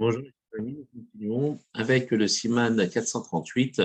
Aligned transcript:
Bonjour, 0.00 0.22
nous 0.60 0.86
continuons 0.94 1.58
avec 1.74 2.12
le 2.12 2.28
Siman 2.28 2.88
438, 2.88 3.82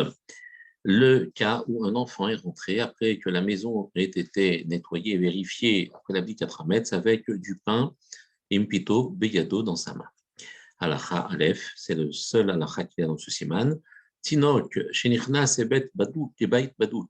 le 0.84 1.32
cas 1.34 1.63
où 1.66 1.86
un 1.86 1.96
enfant 1.96 2.28
est 2.28 2.36
rentré 2.36 2.79
après 2.79 3.18
que 3.18 3.32
la 3.32 3.42
maison 3.42 3.89
ait 3.96 4.04
été 4.04 4.63
nettoyée 4.65 5.15
et 5.15 5.18
vérifiée 5.18 5.89
après 5.91 6.13
la 6.13 6.21
4 6.21 6.68
mètres 6.68 6.94
avec 6.94 7.31
du 7.31 7.57
pain 7.65 7.96
impito 8.52 9.10
beyado 9.10 9.63
dans 9.63 9.76
sa 9.76 9.96
main. 9.96 10.05
Alacha 10.78 11.18
Aleph, 11.31 11.72
c'est 11.76 11.96
le 11.96 12.12
seul 12.12 12.52
alacha 12.52 12.84
qu'il 12.84 13.02
y 13.02 13.06
a 13.06 13.08
dans 13.08 13.18
ce 13.18 13.32
Siman. 13.32 13.82
Tinok, 14.22 14.92
shenichna 14.92 15.48
sebet 15.48 15.90
badouk, 15.96 16.36
kebait 16.38 16.76
badouk, 16.77 17.09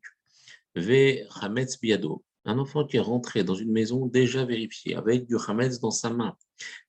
ve 0.77 1.27
chametz 1.41 1.77
biyado. 1.77 2.23
Un 2.45 2.59
enfant 2.59 2.85
qui 2.85 2.97
est 2.97 3.01
rentré 3.01 3.43
dans 3.43 3.55
une 3.55 3.71
maison 3.71 4.05
déjà 4.05 4.43
vérifiée 4.43 4.95
avec 4.95 5.27
du 5.27 5.37
chametz 5.39 5.79
dans 5.79 5.91
sa 5.91 6.09
main 6.09 6.35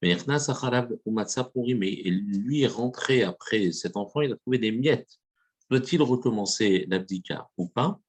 mais 0.03 0.17
lui 2.05 2.63
est 2.63 2.67
rentré 2.67 3.23
après 3.23 3.73
cet 3.73 3.97
enfant, 3.97 4.21
il 4.21 4.33
a 4.33 4.37
trouvé 4.37 4.59
des 4.59 4.73
miettes. 4.73 5.19
Doit-il 5.71 6.03
recommencer 6.03 6.87
l'abdika 6.89 7.49
ou 7.57 7.69
pas? 7.69 8.01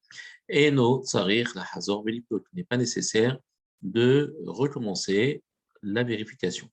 Et 0.49 0.71
non, 0.71 1.02
la 1.13 1.66
hazor 1.73 2.04
il 2.08 2.23
n'est 2.54 2.63
pas 2.63 2.77
nécessaire 2.77 3.40
de 3.82 4.35
recommencer 4.46 5.43
la 5.82 6.04
vérification, 6.04 6.70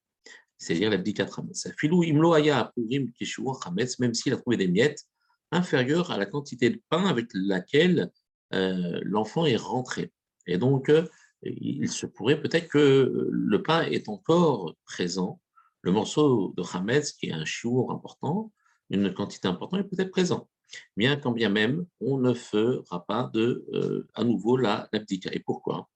c'est-à-dire 0.59 0.91
l'abdika 0.91 1.25
trametz. 1.25 1.69
Filou 1.79 2.03
imlo 2.03 2.35
aya 2.35 2.73
même 2.77 4.15
s'il 4.15 4.33
a 4.33 4.37
trouvé 4.37 4.57
des 4.57 4.69
miettes 4.69 5.07
inférieures 5.51 6.11
à 6.11 6.19
la 6.19 6.27
quantité 6.27 6.71
de 6.71 6.81
pain 6.89 7.07
avec 7.07 7.27
laquelle 7.35 8.11
euh, 8.55 9.01
l'enfant 9.05 9.47
est 9.47 9.57
rentré. 9.57 10.13
Et 10.47 10.59
donc, 10.59 10.89
euh, 10.89 11.05
il 11.43 11.89
se 11.89 12.07
pourrait 12.07 12.41
peut-être 12.41 12.69
que 12.69 13.29
le 13.31 13.63
pain 13.63 13.83
est 13.83 14.09
encore 14.09 14.75
présent, 14.85 15.41
le 15.83 15.93
morceau 15.93 16.55
de 16.57 16.63
Hametz, 16.63 17.13
qui 17.13 17.27
est 17.27 17.33
un 17.33 17.45
chiour 17.45 17.93
important, 17.93 18.53
une 18.91 19.13
quantité 19.13 19.49
importante, 19.49 19.81
est 19.81 19.85
peut-être 19.89 20.11
présent. 20.11 20.49
Bien 20.97 21.17
quand 21.17 21.33
bien 21.33 21.49
même, 21.49 21.87
on 22.01 22.19
ne 22.19 22.33
fera 22.33 23.05
pas 23.05 23.31
de, 23.35 23.65
euh, 23.73 24.07
à 24.15 24.25
nouveau 24.25 24.57
la 24.57 24.89
l'abdika. 24.93 25.31
Et 25.33 25.41
pourquoi? 25.41 25.89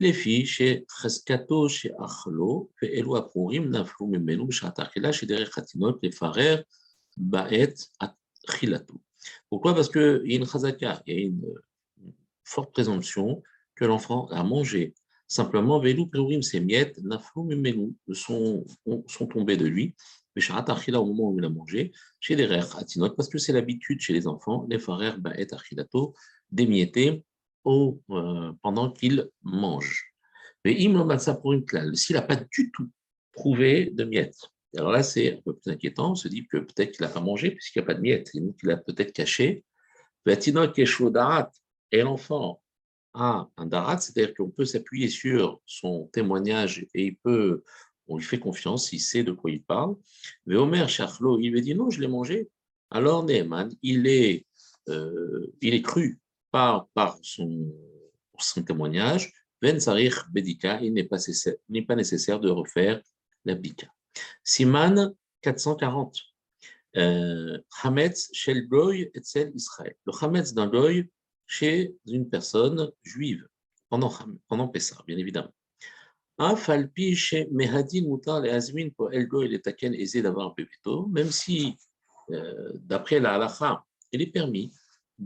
Les 0.00 0.12
filles, 0.12 0.46
chez 0.46 0.84
Cheskato, 0.88 1.68
chez 1.68 1.92
Achlo, 1.98 2.70
Elo 2.82 3.16
Apourim, 3.16 3.70
Naflou 3.70 4.06
Memenu, 4.08 4.50
Shatakila, 4.50 5.12
chez 5.12 5.26
Derech 5.26 5.50
Khatinot, 5.50 5.98
les 6.02 6.12
Farer, 6.12 6.64
Baet, 7.16 7.74
Achilato. 8.46 9.00
Pourquoi? 9.48 9.74
Parce 9.74 9.88
qu'il 9.88 10.22
y 10.24 10.34
a 10.34 10.36
une 10.36 10.46
chazaka, 10.46 11.02
il 11.06 11.14
y 11.14 11.18
a 11.18 11.26
une 11.26 11.42
forte 12.44 12.72
présomption 12.72 13.42
que 13.76 13.84
l'enfant 13.84 14.26
a 14.28 14.42
mangé. 14.42 14.94
Simplement, 15.28 15.80
Velou 15.80 16.06
Perurim, 16.06 16.42
ses 16.42 16.60
miettes, 16.60 16.98
Naflou 17.02 17.48
sont, 18.12 18.64
sont 19.06 19.26
tombées 19.26 19.56
de 19.56 19.66
lui. 19.66 19.94
Mais 20.34 20.42
Sharat 20.42 20.66
au 21.00 21.06
moment 21.06 21.30
où 21.30 21.38
il 21.38 21.44
a 21.44 21.48
mangé, 21.48 21.92
chez 22.20 22.36
les 22.36 22.44
rères 22.44 22.76
Atinot, 22.76 23.10
parce 23.10 23.28
que 23.28 23.38
c'est 23.38 23.52
l'habitude 23.52 24.00
chez 24.00 24.12
les 24.12 24.26
enfants, 24.26 24.66
les 24.68 24.78
farer 24.78 25.16
Baet 25.16 25.52
Achilato, 25.54 26.14
d'émietter 26.50 27.24
au, 27.64 28.00
euh, 28.10 28.52
pendant 28.62 28.90
qu'ils 28.90 29.28
mangent. 29.42 30.12
Mais 30.64 30.76
s'il 30.76 32.16
n'a 32.16 32.22
pas 32.22 32.36
du 32.36 32.70
tout 32.70 32.90
trouvé 33.32 33.90
de 33.90 34.04
miettes, 34.04 34.50
alors 34.76 34.90
là, 34.90 35.02
c'est 35.02 35.38
un 35.38 35.40
peu 35.40 35.54
plus 35.54 35.72
inquiétant. 35.72 36.12
On 36.12 36.14
se 36.14 36.28
dit 36.28 36.46
que 36.46 36.58
peut-être 36.58 36.92
qu'il 36.92 37.06
n'a 37.06 37.10
pas 37.10 37.20
mangé 37.20 37.50
puisqu'il 37.50 37.78
n'y 37.78 37.84
a 37.84 37.86
pas 37.86 37.94
de 37.94 38.00
miettes, 38.00 38.30
il 38.34 38.70
a 38.70 38.76
peut-être 38.76 39.12
caché. 39.12 39.64
Et 41.92 42.02
l'enfant 42.02 42.60
un 43.16 43.66
darat, 43.66 43.98
c'est-à-dire 43.98 44.34
qu'on 44.34 44.50
peut 44.50 44.64
s'appuyer 44.64 45.08
sur 45.08 45.60
son 45.66 46.08
témoignage 46.12 46.86
et 46.94 47.06
il 47.06 47.16
peut, 47.16 47.62
on 48.08 48.18
lui 48.18 48.24
fait 48.24 48.38
confiance, 48.38 48.92
il 48.92 49.00
sait 49.00 49.24
de 49.24 49.32
quoi 49.32 49.50
il 49.50 49.62
parle. 49.62 49.96
Mais 50.44 50.56
Omer 50.56 50.88
Charlot, 50.88 51.40
il 51.40 51.52
lui 51.52 51.62
dit 51.62 51.74
non, 51.74 51.90
je 51.90 52.00
l'ai 52.00 52.08
mangé. 52.08 52.48
Alors 52.90 53.24
Neyman, 53.24 53.74
il 53.82 54.06
est, 54.06 54.46
euh, 54.88 55.52
il 55.60 55.74
est 55.74 55.82
cru 55.82 56.20
par, 56.50 56.88
par 56.94 57.18
son, 57.22 57.72
témoignage. 58.66 59.32
Ben 59.62 59.80
Sarich 59.80 60.30
Bedika, 60.30 60.80
il 60.82 60.92
n'est 60.92 61.04
pas, 61.04 61.16
pas, 61.86 61.96
nécessaire 61.96 62.38
de 62.38 62.50
refaire 62.50 63.00
l'abdika. 63.44 63.88
Siman 64.44 65.14
440. 65.40 66.18
Euh, 66.96 67.58
Hametz 67.82 68.30
Shel 68.32 68.66
Goy 68.68 69.10
Etzel 69.14 69.52
Israël. 69.54 69.94
Le 70.06 70.12
Hametz 70.20 70.54
d'un 70.54 70.68
Goy, 70.68 71.08
chez 71.46 71.94
une 72.06 72.28
personne 72.28 72.90
juive 73.02 73.46
pendant, 73.88 74.12
pendant 74.48 74.68
Pessah, 74.68 75.02
bien 75.06 75.16
évidemment. 75.16 75.52
Même 76.38 76.54
si, 81.30 81.76
euh, 82.30 82.72
d'après 82.74 83.20
la 83.20 83.34
halakha, 83.34 83.84
il 84.12 84.22
est 84.22 84.26
permis 84.26 84.70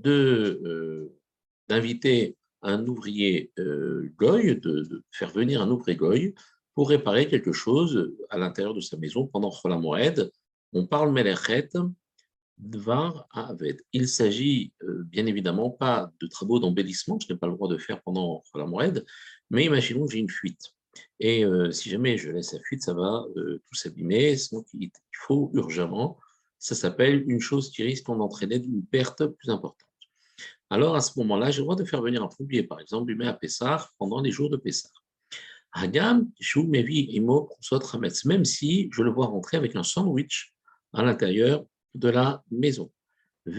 euh, 0.06 1.08
d'inviter 1.68 2.36
un 2.62 2.86
ouvrier 2.86 3.50
euh, 3.58 4.12
goy, 4.16 4.54
de, 4.56 5.02
faire 5.10 5.30
venir 5.30 5.62
un 5.62 5.70
ouvrier 5.70 5.96
goy 5.96 6.34
pour 6.74 6.90
réparer 6.90 7.26
quelque 7.26 7.52
chose 7.52 8.14
à 8.28 8.38
l'intérieur 8.38 8.74
de 8.74 8.80
sa 8.80 8.96
maison 8.96 9.26
pendant 9.26 9.50
Chola 9.50 9.80
On 10.72 10.86
parle 10.86 11.12
Melechet, 11.12 11.70
Dvar 12.60 13.26
Aved. 13.32 13.80
Il 13.92 14.08
s'agit 14.08 14.72
euh, 14.82 15.02
bien 15.04 15.26
évidemment 15.26 15.70
pas 15.70 16.12
de 16.20 16.26
travaux 16.26 16.58
d'embellissement, 16.58 17.18
je 17.18 17.32
n'ai 17.32 17.38
pas 17.38 17.46
le 17.46 17.54
droit 17.54 17.68
de 17.68 17.78
faire 17.78 18.02
pendant 18.02 18.42
la 18.54 18.66
moed, 18.66 19.04
mais 19.50 19.64
imaginons 19.64 20.06
que 20.06 20.12
j'ai 20.12 20.18
une 20.18 20.30
fuite. 20.30 20.72
Et 21.18 21.44
euh, 21.44 21.70
si 21.70 21.88
jamais 21.88 22.18
je 22.18 22.30
laisse 22.30 22.52
la 22.52 22.60
fuite, 22.60 22.82
ça 22.82 22.94
va 22.94 23.24
euh, 23.36 23.62
tout 23.66 23.74
s'abîmer, 23.74 24.36
il 24.74 24.90
faut 25.12 25.50
urgemment, 25.54 26.18
ça 26.58 26.74
s'appelle 26.74 27.24
une 27.28 27.40
chose 27.40 27.70
qui 27.70 27.82
risque 27.82 28.06
d'entraîner 28.06 28.56
une 28.56 28.84
perte 28.84 29.26
plus 29.26 29.48
importante. 29.48 29.86
Alors 30.68 30.94
à 30.94 31.00
ce 31.00 31.18
moment-là, 31.18 31.50
j'ai 31.50 31.58
le 31.58 31.64
droit 31.64 31.76
de 31.76 31.84
faire 31.84 32.02
venir 32.02 32.22
un 32.22 32.28
plombier, 32.28 32.62
par 32.62 32.80
exemple, 32.80 33.12
lui 33.12 33.26
à 33.26 33.32
Pessar 33.32 33.92
pendant 33.98 34.20
les 34.20 34.30
jours 34.30 34.50
de 34.50 34.56
Pessar. 34.56 34.92
Hagam, 35.72 36.30
même 38.24 38.44
si 38.44 38.88
je 38.92 39.02
le 39.02 39.10
vois 39.10 39.26
rentrer 39.26 39.56
avec 39.56 39.76
un 39.76 39.84
sandwich 39.84 40.52
à 40.92 41.02
l'intérieur 41.02 41.64
de 41.94 42.08
la 42.08 42.42
maison. 42.50 42.90
Je 43.46 43.52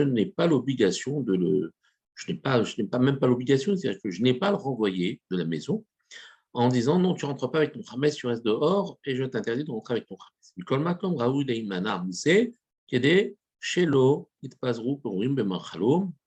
n'ai 0.00 0.26
pas 0.26 0.46
l'obligation 0.46 1.20
de 1.20 1.34
le, 1.34 1.72
je 2.14 2.32
n'ai 2.32 2.38
pas, 2.38 2.64
je 2.64 2.80
n'ai 2.80 2.88
pas 2.88 2.98
même 2.98 3.18
pas 3.18 3.28
l'obligation, 3.28 3.76
c'est-à-dire 3.76 4.00
que 4.02 4.10
je 4.10 4.22
n'ai 4.22 4.34
pas 4.34 4.50
le 4.50 4.56
renvoyer 4.56 5.20
de 5.30 5.36
la 5.36 5.44
maison 5.44 5.84
en 6.52 6.68
disant 6.68 6.98
non, 6.98 7.14
tu 7.14 7.24
ne 7.24 7.30
rentres 7.30 7.50
pas 7.50 7.58
avec 7.58 7.72
ton 7.72 7.82
chametz, 7.82 8.16
tu 8.16 8.26
restes 8.26 8.44
dehors 8.44 8.98
et 9.04 9.14
je 9.14 9.24
t'interdis 9.24 9.64
de 9.64 9.70
rentrer 9.70 9.94
avec 9.94 10.06
ton 10.06 10.16
chametz. 10.16 10.52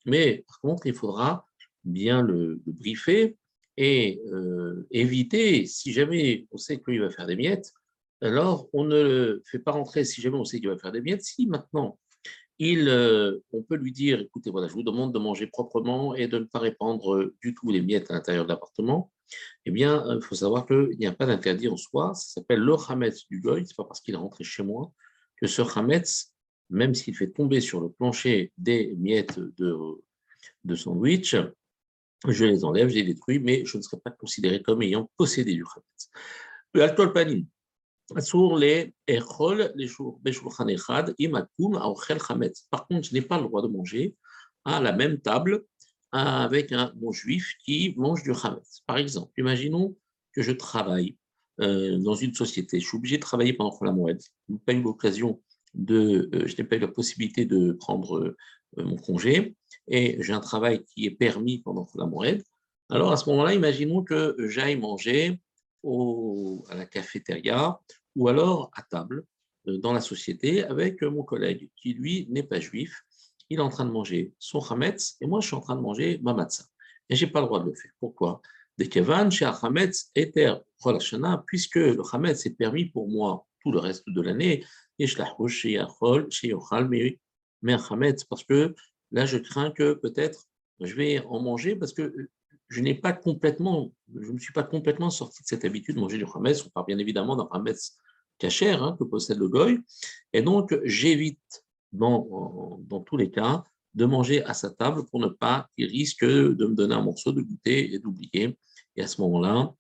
Mais 0.06 0.44
par 0.48 0.60
contre, 0.62 0.86
il 0.86 0.94
faudra 0.94 1.46
bien 1.84 2.22
le, 2.22 2.62
briefer 2.66 3.38
et 3.78 4.22
euh, 4.32 4.88
éviter, 4.92 5.66
si 5.66 5.92
jamais 5.92 6.48
on 6.52 6.58
sait 6.58 6.82
qu'il 6.82 7.02
va 7.02 7.10
faire 7.10 7.26
des 7.26 7.36
miettes, 7.36 7.74
alors 8.22 8.70
on 8.74 8.84
ne 8.84 9.02
le 9.02 9.44
fait 9.46 9.60
pas 9.60 9.72
rentrer 9.72 10.04
si 10.06 10.22
jamais 10.22 10.38
on 10.38 10.46
sait 10.46 10.60
qu'il 10.60 10.70
va 10.70 10.78
faire 10.78 10.92
des 10.92 11.02
miettes. 11.02 11.24
Si 11.24 11.48
maintenant, 11.48 11.98
il, 12.60 12.88
euh, 12.90 13.40
on 13.54 13.64
peut 13.64 13.76
lui 13.76 13.92
dire, 13.92 14.22
écoutez, 14.22 14.52
voilà, 14.52 14.68
je 14.68 14.74
vous 14.74 14.84
demande 14.84 15.14
de 15.14 15.20
manger 15.20 15.48
proprement 15.48 16.14
et 16.14 16.28
de 16.28 16.38
ne 16.38 16.44
pas 16.44 16.60
répandre 16.60 17.32
du 17.42 17.56
tout 17.56 17.72
les 17.72 17.82
miettes 17.82 18.12
à 18.12 18.14
l'intérieur 18.14 18.46
de 18.46 18.50
l'appartement, 18.50 19.12
eh 19.66 19.72
bien, 19.72 20.04
il 20.14 20.22
faut 20.22 20.36
savoir 20.36 20.66
qu'il 20.66 20.98
n'y 21.00 21.08
a 21.08 21.12
pas 21.12 21.26
d'interdit 21.26 21.68
en 21.68 21.78
soi. 21.78 22.14
Ça 22.14 22.34
s'appelle 22.34 22.60
le 22.60 22.76
Hametz 22.88 23.28
du 23.30 23.40
Goy. 23.40 23.66
Ce 23.66 23.72
n'est 23.72 23.76
pas 23.76 23.86
parce 23.86 24.02
qu'il 24.02 24.14
est 24.14 24.18
rentré 24.18 24.44
chez 24.44 24.64
moi 24.64 24.92
que 25.38 25.48
ce 25.48 25.62
Hametz, 25.62 26.34
même 26.70 26.94
s'il 26.94 27.16
fait 27.16 27.32
tomber 27.32 27.62
sur 27.62 27.82
le 27.82 27.90
plancher 27.90 28.52
des 28.58 28.94
miettes 28.98 29.40
de, 29.40 30.76
sandwich, 30.76 31.36
je 32.28 32.46
les 32.46 32.64
enlève, 32.64 32.90
je 32.90 32.96
les 32.96 33.04
détruis, 33.04 33.40
mais 33.40 33.66
je 33.66 33.78
ne 33.78 33.82
serai 33.82 33.98
pas 33.98 34.12
considéré 34.12 34.62
comme 34.62 34.82
ayant 34.84 35.10
possédé 35.18 35.54
du 35.54 35.64
Hametz. 35.64 36.10
Le 36.74 36.84
Altol 36.84 37.12
Panim, 37.12 37.46
sur 38.20 38.58
les 38.58 38.94
Par 42.70 42.88
contre, 42.88 43.08
je 43.08 43.14
n'ai 43.14 43.22
pas 43.22 43.38
le 43.38 43.44
droit 43.44 43.62
de 43.62 43.68
manger 43.68 44.16
à 44.66 44.80
la 44.80 44.92
même 44.92 45.20
table 45.20 45.66
avec 46.12 46.72
un 46.72 46.92
bon 46.96 47.12
juif 47.12 47.56
qui 47.64 47.94
mange 47.98 48.24
du 48.24 48.34
chametz. 48.34 48.82
Par 48.86 48.98
exemple, 48.98 49.32
imaginons 49.38 49.96
que 50.34 50.42
je 50.42 50.52
travaille 50.52 51.18
euh, 51.62 51.98
dans 51.98 52.16
une 52.16 52.34
société, 52.34 52.80
je 52.80 52.88
suis 52.88 52.98
obligé 52.98 53.18
de 53.18 53.22
travailler 53.22 53.54
pendant 53.54 53.78
la 53.82 53.92
moed, 53.92 54.20
je 54.48 54.54
n'ai 54.54 54.60
pas 54.60 54.74
eu 54.74 54.84
de, 55.74 56.30
euh, 56.34 56.48
je 56.48 56.64
pas 56.64 56.78
la 56.78 56.88
possibilité 56.88 57.46
de 57.46 57.74
prendre 57.74 58.20
euh, 58.20 58.36
mon 58.78 58.98
congé, 58.98 59.56
et 59.88 60.18
j'ai 60.22 60.34
un 60.34 60.40
travail 60.40 60.84
qui 60.86 61.06
est 61.06 61.12
permis 61.12 61.60
pendant 61.60 61.88
la 61.96 62.06
moed. 62.06 62.44
Alors 62.90 63.12
à 63.12 63.18
ce 63.18 63.30
moment-là, 63.30 63.54
imaginons 63.54 64.04
que 64.04 64.36
j'aille 64.50 64.76
manger 64.76 65.40
à 65.84 66.76
la 66.76 66.86
cafétéria 66.86 67.80
ou 68.16 68.28
alors 68.28 68.70
à 68.74 68.82
table 68.82 69.24
euh, 69.68 69.78
dans 69.78 69.94
la 69.94 70.02
société 70.02 70.64
avec 70.64 71.02
mon 71.02 71.24
collègue 71.24 71.70
qui, 71.76 71.94
lui, 71.94 72.28
n'est 72.30 72.44
pas 72.44 72.60
juif. 72.60 73.04
Il 73.50 73.60
est 73.60 73.62
en 73.62 73.70
train 73.70 73.86
de 73.86 73.92
manger 73.92 74.34
son 74.40 74.62
chametz 74.62 75.18
et 75.22 75.28
moi, 75.28 75.42
je 75.42 75.48
suis 75.48 75.56
en 75.56 75.62
train 75.62 75.76
de 75.76 75.82
manger 75.82 76.20
ma 76.22 76.34
matzah. 76.34 76.66
Et 77.10 77.16
je 77.16 77.26
n'ai 77.26 77.32
pas 77.32 77.42
le 77.42 77.48
droit 77.48 77.60
de 77.60 77.66
le 77.66 77.76
faire. 77.76 77.92
Pourquoi? 78.00 78.42
De 78.78 78.86
Kevan, 78.86 79.30
chez 79.30 79.46
Hametz, 79.46 80.10
Eter, 80.16 80.56
puisque 81.46 81.76
le 81.76 82.02
Hametz 82.14 82.46
est 82.46 82.58
permis 82.58 82.86
pour 82.86 83.10
moi 83.10 83.46
tout 83.62 83.72
le 83.72 83.80
reste 83.80 84.08
de 84.08 84.22
l'année, 84.22 84.64
et 84.98 85.08
je 85.08 85.18
chez 85.48 85.72
Yachol, 85.72 86.32
chez 86.32 86.48
Yochal, 86.48 86.88
mais 86.88 87.74
un 87.74 87.78
Hametz, 87.90 88.24
parce 88.24 88.44
que 88.44 88.74
là, 89.12 89.26
je 89.26 89.38
crains 89.38 89.72
que 89.72 89.94
peut-être 89.94 90.48
je 90.82 90.96
vais 90.96 91.20
en 91.26 91.40
manger 91.42 91.76
parce 91.76 91.94
que 91.94 92.30
je 92.72 92.80
n'ai 92.80 92.96
pas 92.96 93.12
complètement, 93.12 93.92
je 94.16 94.30
ne 94.30 94.34
me 94.34 94.40
suis 94.40 94.54
pas 94.54 94.64
complètement 94.64 95.10
sorti 95.10 95.44
de 95.44 95.48
cette 95.48 95.66
habitude 95.66 95.96
de 95.96 96.00
manger 96.00 96.18
du 96.18 96.26
Hametz. 96.34 96.66
On 96.66 96.70
parle 96.70 96.86
bien 96.88 96.98
évidemment 97.00 97.36
d'un 97.36 97.50
Hametz 97.52 97.98
cachère 98.38 98.82
hein, 98.82 98.96
que 98.98 99.04
possède 99.04 99.40
le 99.40 99.50
Goy. 99.50 99.80
Et 100.32 100.42
donc, 100.42 100.74
j'évite 100.86 101.66
dans, 101.92 102.80
dans 102.88 103.02
tous 103.02 103.18
les 103.18 103.30
cas 103.30 103.66
de 103.94 104.06
manger 104.06 104.42
à 104.46 104.54
sa 104.54 104.70
table 104.70 105.06
pour 105.06 105.20
ne 105.20 105.28
pas 105.28 105.68
qu'il 105.76 105.88
risque 105.88 106.24
de 106.24 106.66
me 106.66 106.74
donner 106.74 106.96
un 106.96 107.02
morceau 107.02 107.34
de 107.34 107.42
goûter 107.42 107.94
et 107.94 108.00
d'oublier. 108.00 108.58
Et 108.96 109.04
à 109.04 109.08
ce 109.08 109.20
moment-là, 109.20 109.74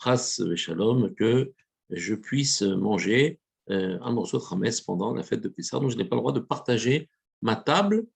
grâce 0.00 0.40
euh, 0.40 0.56
Shalom, 0.56 1.14
que 1.14 1.52
je 1.90 2.14
puisse 2.14 2.62
manger 2.62 3.38
euh, 3.68 3.98
un 4.00 4.12
morceau 4.12 4.38
de 4.38 4.44
Hametz 4.50 4.80
pendant 4.80 5.12
la 5.12 5.22
fête 5.22 5.42
de 5.42 5.48
Pessah. 5.48 5.78
Donc, 5.78 5.90
je 5.90 5.96
n'ai 5.98 6.06
pas 6.06 6.16
le 6.16 6.20
droit 6.22 6.32
de 6.32 6.40
partager 6.40 7.10
ma 7.42 7.54
table 7.54 8.06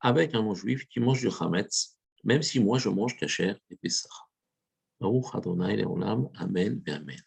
avec 0.00 0.34
un 0.34 0.42
non-juif 0.42 0.86
qui 0.88 1.00
mange 1.00 1.20
du 1.20 1.28
Hametz, 1.38 1.97
même 2.24 2.42
si 2.42 2.60
moi 2.60 2.78
je 2.78 2.88
mange 2.88 3.16
Kacher 3.16 3.54
et 3.70 3.76
Pessah. 3.76 4.08
Baruch 5.00 5.34
Adonai 5.34 5.76
Leolam, 5.76 6.28
Amen 6.36 6.82
Amen. 6.88 7.22